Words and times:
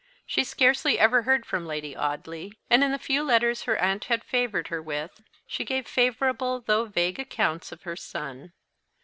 She 0.25 0.43
scarcely 0.43 0.97
ever 0.97 1.21
heard 1.21 1.45
from 1.45 1.67
Lady 1.67 1.95
Audley; 1.95 2.57
and 2.71 2.83
in 2.83 2.91
the 2.91 2.97
few 2.97 3.23
letters 3.23 3.65
her 3.65 3.77
aunt 3.77 4.05
had 4.05 4.23
favoured 4.23 4.69
her 4.69 4.81
with, 4.81 5.21
she 5.45 5.63
gave 5.63 5.85
favourable, 5.87 6.59
though 6.59 6.85
vague 6.85 7.19
accounts 7.19 7.71
of 7.71 7.83
her 7.83 7.95
son. 7.95 8.51